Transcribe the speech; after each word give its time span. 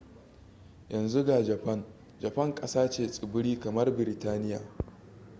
yanzu 0.91 1.23
ga 1.25 1.43
japan 1.43 1.83
japan 2.19 2.55
ƙasa 2.55 2.89
ce 2.89 3.07
tsibiri 3.07 3.59
kamar 3.59 3.91
biritaniya 3.97 4.61